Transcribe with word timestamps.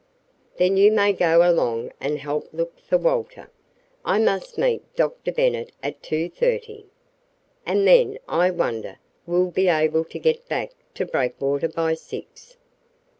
"Then 0.57 0.77
you 0.77 0.91
may 0.91 1.13
go 1.13 1.47
along 1.47 1.91
and 1.99 2.17
help 2.17 2.47
look 2.51 2.79
for 2.79 2.97
Walter. 2.97 3.51
I 4.03 4.17
must 4.17 4.57
meet 4.57 4.95
Dr. 4.95 5.31
Bennet 5.31 5.73
at 5.83 6.01
two 6.01 6.27
thirty. 6.27 6.87
And 7.67 7.87
then, 7.87 8.17
I 8.27 8.49
wonder, 8.49 8.97
will 9.27 9.43
we 9.45 9.51
be 9.51 9.67
able 9.67 10.03
to 10.05 10.17
get 10.17 10.49
back 10.49 10.71
to 10.95 11.05
Breakwater 11.05 11.67
by 11.69 11.93
six." 11.93 12.57